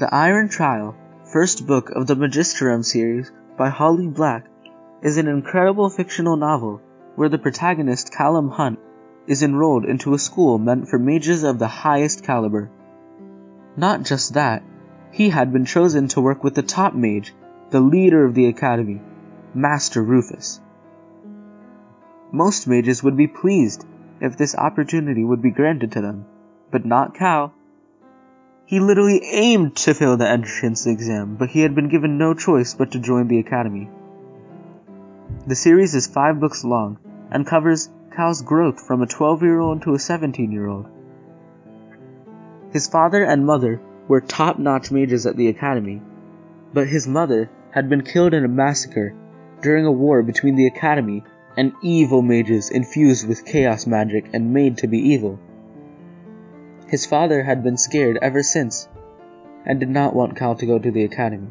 The 0.00 0.14
Iron 0.14 0.48
Trial, 0.48 0.94
first 1.30 1.66
book 1.66 1.90
of 1.90 2.06
the 2.06 2.16
Magisterium 2.16 2.82
series 2.82 3.30
by 3.58 3.68
Holly 3.68 4.06
Black, 4.06 4.46
is 5.02 5.18
an 5.18 5.28
incredible 5.28 5.90
fictional 5.90 6.38
novel 6.38 6.80
where 7.16 7.28
the 7.28 7.36
protagonist 7.36 8.10
Callum 8.10 8.48
Hunt 8.48 8.78
is 9.26 9.42
enrolled 9.42 9.84
into 9.84 10.14
a 10.14 10.18
school 10.18 10.56
meant 10.56 10.88
for 10.88 10.98
mages 10.98 11.42
of 11.42 11.58
the 11.58 11.68
highest 11.68 12.24
caliber. 12.24 12.70
Not 13.76 14.04
just 14.04 14.32
that, 14.32 14.62
he 15.10 15.28
had 15.28 15.52
been 15.52 15.66
chosen 15.66 16.08
to 16.08 16.22
work 16.22 16.42
with 16.42 16.54
the 16.54 16.62
top 16.62 16.94
mage, 16.94 17.34
the 17.68 17.80
leader 17.80 18.24
of 18.24 18.34
the 18.34 18.46
academy, 18.46 19.02
Master 19.52 20.02
Rufus. 20.02 20.62
Most 22.32 22.66
mages 22.66 23.02
would 23.02 23.18
be 23.18 23.26
pleased 23.26 23.84
if 24.18 24.38
this 24.38 24.56
opportunity 24.56 25.24
would 25.26 25.42
be 25.42 25.50
granted 25.50 25.92
to 25.92 26.00
them, 26.00 26.24
but 26.70 26.86
not 26.86 27.14
Cal. 27.14 27.52
He 28.70 28.78
literally 28.78 29.20
aimed 29.24 29.74
to 29.78 29.94
fail 29.94 30.16
the 30.16 30.28
entrance 30.28 30.86
exam, 30.86 31.34
but 31.34 31.48
he 31.48 31.62
had 31.62 31.74
been 31.74 31.88
given 31.88 32.18
no 32.18 32.34
choice 32.34 32.72
but 32.72 32.92
to 32.92 33.00
join 33.00 33.26
the 33.26 33.40
academy. 33.40 33.90
The 35.44 35.56
series 35.56 35.96
is 35.96 36.06
five 36.06 36.38
books 36.38 36.62
long 36.62 36.96
and 37.32 37.44
covers 37.44 37.90
Cal's 38.14 38.42
growth 38.42 38.80
from 38.86 39.02
a 39.02 39.08
12 39.08 39.42
year 39.42 39.58
old 39.58 39.82
to 39.82 39.94
a 39.94 39.98
17 39.98 40.52
year 40.52 40.68
old. 40.68 40.86
His 42.72 42.86
father 42.86 43.24
and 43.24 43.44
mother 43.44 43.80
were 44.06 44.20
top 44.20 44.60
notch 44.60 44.92
mages 44.92 45.26
at 45.26 45.36
the 45.36 45.48
academy, 45.48 46.00
but 46.72 46.86
his 46.86 47.08
mother 47.08 47.50
had 47.72 47.88
been 47.88 48.04
killed 48.04 48.34
in 48.34 48.44
a 48.44 48.48
massacre 48.62 49.12
during 49.62 49.84
a 49.84 49.90
war 49.90 50.22
between 50.22 50.54
the 50.54 50.68
academy 50.68 51.24
and 51.56 51.72
evil 51.82 52.22
mages 52.22 52.70
infused 52.70 53.26
with 53.26 53.44
chaos 53.44 53.84
magic 53.84 54.30
and 54.32 54.54
made 54.54 54.76
to 54.76 54.86
be 54.86 54.98
evil. 54.98 55.40
His 56.90 57.06
father 57.06 57.44
had 57.44 57.62
been 57.62 57.76
scared 57.76 58.18
ever 58.20 58.42
since 58.42 58.88
and 59.64 59.78
did 59.78 59.88
not 59.88 60.12
want 60.12 60.36
Cal 60.36 60.56
to 60.56 60.66
go 60.66 60.76
to 60.76 60.90
the 60.90 61.04
academy, 61.04 61.46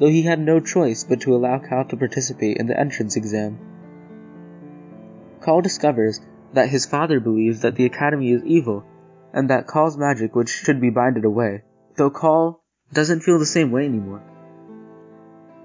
though 0.00 0.08
he 0.08 0.22
had 0.22 0.40
no 0.40 0.58
choice 0.58 1.04
but 1.04 1.20
to 1.20 1.36
allow 1.36 1.60
Cal 1.60 1.84
to 1.84 1.96
participate 1.96 2.56
in 2.56 2.66
the 2.66 2.78
entrance 2.78 3.14
exam. 3.14 3.60
Cal 5.40 5.60
discovers 5.60 6.20
that 6.52 6.68
his 6.68 6.84
father 6.84 7.20
believes 7.20 7.60
that 7.60 7.76
the 7.76 7.84
academy 7.84 8.32
is 8.32 8.42
evil 8.44 8.84
and 9.32 9.50
that 9.50 9.68
Cal's 9.68 9.96
magic 9.96 10.34
which 10.34 10.48
should 10.48 10.80
be 10.80 10.90
binded 10.90 11.24
away, 11.24 11.62
though 11.96 12.10
Cal 12.10 12.60
doesn't 12.92 13.20
feel 13.20 13.38
the 13.38 13.46
same 13.46 13.70
way 13.70 13.84
anymore. 13.84 14.22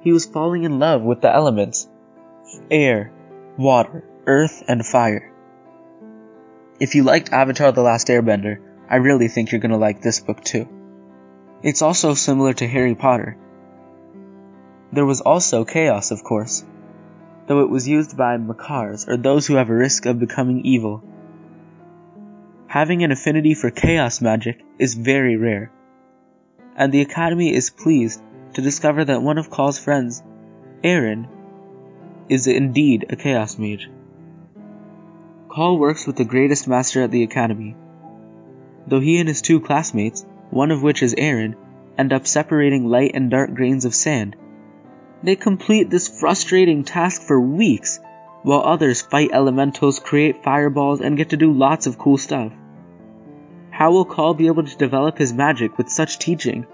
He 0.02 0.12
was 0.12 0.28
falling 0.28 0.64
in 0.64 0.78
love 0.78 1.02
with 1.02 1.22
the 1.22 1.34
elements 1.34 1.90
air, 2.70 3.12
water, 3.58 4.04
earth, 4.28 4.62
and 4.68 4.86
fire. 4.86 5.34
If 6.80 6.94
you 6.94 7.02
liked 7.02 7.34
Avatar 7.34 7.72
The 7.72 7.82
Last 7.82 8.08
Airbender, 8.08 8.60
I 8.92 8.98
really 8.98 9.30
think 9.30 9.52
you're 9.52 9.62
gonna 9.62 9.78
like 9.78 10.02
this 10.02 10.20
book 10.20 10.44
too. 10.44 10.68
It's 11.64 11.82
also 11.82 12.14
similar 12.14 12.52
to 12.56 12.68
Harry 12.68 12.94
Potter. 12.94 13.38
There 14.92 15.06
was 15.06 15.22
also 15.22 15.64
chaos, 15.64 16.12
of 16.12 16.26
course, 16.26 16.66
though 17.48 17.62
it 17.62 17.70
was 17.70 17.88
used 17.88 18.18
by 18.18 18.36
Makars, 18.36 19.08
or 19.08 19.16
those 19.16 19.48
who 19.48 19.56
have 19.56 19.70
a 19.70 19.74
risk 19.74 20.06
of 20.08 20.20
becoming 20.20 20.66
evil. 20.66 21.02
Having 22.68 23.06
an 23.06 23.14
affinity 23.14 23.54
for 23.54 23.72
chaos 23.72 24.20
magic 24.20 24.62
is 24.78 24.94
very 24.96 25.38
rare, 25.38 25.72
and 26.76 26.92
the 26.92 27.00
Academy 27.00 27.54
is 27.54 27.70
pleased 27.70 28.22
to 28.56 28.62
discover 28.62 29.06
that 29.06 29.22
one 29.22 29.38
of 29.38 29.50
Cal's 29.50 29.80
friends, 29.80 30.22
Aaron, 30.84 31.30
is 32.28 32.46
indeed 32.46 33.06
a 33.10 33.16
chaos 33.16 33.58
mage. 33.58 33.90
Cal 35.56 35.78
works 35.78 36.06
with 36.06 36.18
the 36.18 36.26
greatest 36.26 36.68
master 36.68 37.04
at 37.04 37.12
the 37.12 37.24
Academy. 37.24 37.78
Though 38.88 39.00
he 39.00 39.20
and 39.20 39.28
his 39.28 39.42
two 39.42 39.60
classmates, 39.60 40.26
one 40.50 40.72
of 40.72 40.84
which 40.84 41.04
is 41.04 41.16
Aaron, 41.18 41.56
end 41.98 42.14
up 42.14 42.28
separating 42.28 42.88
light 42.88 43.12
and 43.14 43.30
dark 43.30 43.54
grains 43.54 43.86
of 43.86 43.96
sand, 43.96 44.36
they 45.24 45.36
complete 45.36 45.90
this 45.90 46.08
frustrating 46.08 46.84
task 46.84 47.22
for 47.22 47.40
weeks, 47.40 48.00
while 48.44 48.62
others 48.62 49.02
fight 49.02 49.30
elementals, 49.32 50.00
create 50.00 50.44
fireballs, 50.44 51.00
and 51.00 51.16
get 51.16 51.30
to 51.30 51.38
do 51.38 51.54
lots 51.54 51.86
of 51.86 52.00
cool 52.00 52.18
stuff. 52.18 52.52
How 53.70 53.92
will 53.92 54.06
Cal 54.06 54.34
be 54.34 54.48
able 54.48 54.64
to 54.64 54.78
develop 54.78 55.18
his 55.18 55.32
magic 55.32 55.78
with 55.78 55.90
such 55.90 56.18
teaching? 56.18 56.66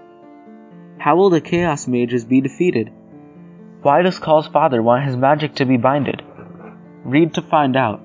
How 0.98 1.16
will 1.16 1.30
the 1.30 1.40
Chaos 1.40 1.86
Mages 1.86 2.24
be 2.24 2.40
defeated? 2.40 2.90
Why 3.82 4.02
does 4.02 4.18
Cal's 4.18 4.48
father 4.48 4.82
want 4.82 5.04
his 5.04 5.16
magic 5.16 5.54
to 5.56 5.66
be 5.66 5.76
binded? 5.76 6.22
Read 7.04 7.34
to 7.34 7.42
find 7.42 7.76
out, 7.76 8.00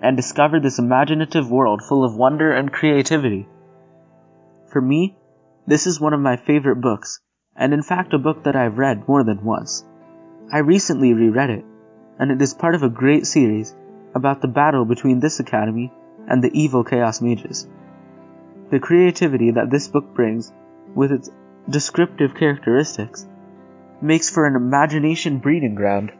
and 0.00 0.16
discover 0.16 0.60
this 0.60 0.78
imaginative 0.78 1.50
world 1.50 1.82
full 1.82 2.04
of 2.04 2.16
wonder 2.16 2.52
and 2.52 2.72
creativity. 2.72 3.46
For 4.70 4.80
me, 4.80 5.16
this 5.66 5.86
is 5.86 6.00
one 6.00 6.12
of 6.12 6.20
my 6.20 6.36
favorite 6.36 6.80
books, 6.80 7.20
and 7.56 7.72
in 7.72 7.82
fact 7.82 8.12
a 8.12 8.18
book 8.18 8.44
that 8.44 8.56
I've 8.56 8.78
read 8.78 9.08
more 9.08 9.24
than 9.24 9.44
once. 9.44 9.84
I 10.52 10.58
recently 10.58 11.14
reread 11.14 11.50
it, 11.50 11.64
and 12.18 12.30
it 12.30 12.42
is 12.42 12.54
part 12.54 12.74
of 12.74 12.82
a 12.82 12.88
great 12.88 13.26
series 13.26 13.74
about 14.14 14.42
the 14.42 14.48
battle 14.48 14.84
between 14.84 15.20
this 15.20 15.40
academy 15.40 15.92
and 16.28 16.42
the 16.42 16.50
evil 16.52 16.84
Chaos 16.84 17.20
Mages. 17.22 17.66
The 18.70 18.78
creativity 18.78 19.52
that 19.52 19.70
this 19.70 19.88
book 19.88 20.14
brings, 20.14 20.52
with 20.94 21.12
its 21.12 21.30
descriptive 21.68 22.34
characteristics, 22.34 23.26
makes 24.02 24.28
for 24.28 24.46
an 24.46 24.54
imagination 24.54 25.38
breeding 25.38 25.74
ground. 25.74 26.12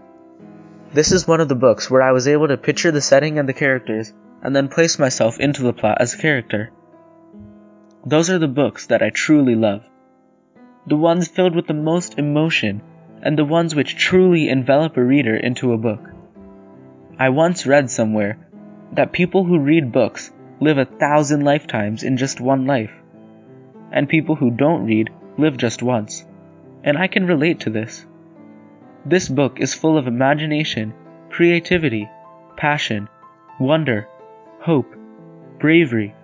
This 0.92 1.12
is 1.12 1.28
one 1.28 1.40
of 1.40 1.48
the 1.48 1.54
books 1.54 1.90
where 1.90 2.02
I 2.02 2.12
was 2.12 2.26
able 2.26 2.48
to 2.48 2.56
picture 2.56 2.90
the 2.90 3.02
setting 3.02 3.38
and 3.38 3.46
the 3.46 3.52
characters, 3.52 4.12
and 4.42 4.56
then 4.56 4.68
place 4.68 4.98
myself 4.98 5.38
into 5.38 5.62
the 5.62 5.74
plot 5.74 5.98
as 6.00 6.14
a 6.14 6.18
character. 6.18 6.70
Those 8.04 8.30
are 8.30 8.38
the 8.38 8.48
books 8.48 8.86
that 8.86 9.02
I 9.02 9.10
truly 9.10 9.54
love. 9.54 9.82
The 10.86 10.96
ones 10.96 11.28
filled 11.28 11.54
with 11.54 11.66
the 11.66 11.74
most 11.74 12.18
emotion, 12.18 12.80
and 13.22 13.36
the 13.38 13.44
ones 13.44 13.74
which 13.74 13.96
truly 13.96 14.48
envelop 14.48 14.96
a 14.96 15.04
reader 15.04 15.36
into 15.36 15.72
a 15.72 15.78
book. 15.78 16.00
I 17.18 17.30
once 17.30 17.66
read 17.66 17.90
somewhere 17.90 18.38
that 18.92 19.12
people 19.12 19.44
who 19.44 19.58
read 19.58 19.92
books 19.92 20.32
live 20.60 20.78
a 20.78 20.84
thousand 20.84 21.44
lifetimes 21.44 22.02
in 22.02 22.16
just 22.16 22.40
one 22.40 22.66
life, 22.66 22.92
and 23.92 24.08
people 24.08 24.36
who 24.36 24.50
don't 24.50 24.86
read 24.86 25.10
live 25.36 25.56
just 25.56 25.82
once 25.82 26.24
and 26.84 26.96
I 26.96 27.06
can 27.06 27.26
relate 27.26 27.60
to 27.60 27.70
this. 27.70 28.06
This 29.04 29.28
book 29.28 29.60
is 29.60 29.74
full 29.74 29.98
of 29.98 30.06
imagination, 30.06 30.94
creativity, 31.30 32.08
passion, 32.56 33.08
wonder, 33.58 34.08
hope, 34.60 34.94
bravery, 35.58 36.14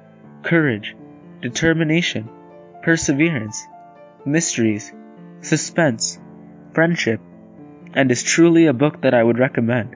courage, 0.43 0.97
determination, 1.45 2.27
perseverance, 2.83 3.67
mysteries, 4.25 4.91
suspense, 5.43 6.19
friendship, 6.73 7.21
and 7.93 8.11
is 8.11 8.23
truly 8.23 8.65
a 8.65 8.73
book 8.73 9.03
that 9.03 9.13
I 9.13 9.23
would 9.23 9.39
recommend. 9.39 9.95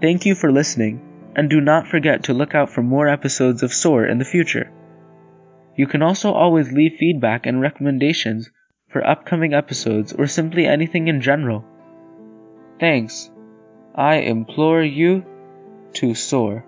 Thank 0.00 0.26
you 0.26 0.34
for 0.34 0.50
listening, 0.50 1.00
and 1.36 1.48
do 1.48 1.60
not 1.60 1.86
forget 1.86 2.24
to 2.24 2.34
look 2.34 2.56
out 2.56 2.70
for 2.70 2.82
more 2.82 3.06
episodes 3.06 3.62
of 3.62 3.72
SOAR 3.72 4.04
in 4.04 4.18
the 4.18 4.24
future. 4.24 4.72
You 5.76 5.86
can 5.86 6.02
also 6.02 6.32
always 6.32 6.72
leave 6.72 6.96
feedback 6.98 7.46
and 7.46 7.60
recommendations 7.60 8.50
for 8.88 9.06
upcoming 9.06 9.54
episodes 9.54 10.12
or 10.12 10.26
simply 10.26 10.66
anything 10.66 11.06
in 11.06 11.20
general. 11.20 11.64
Thanks. 12.80 13.30
I 13.94 14.16
implore 14.16 14.82
you 14.82 15.24
to 15.94 16.16
soar. 16.16 16.64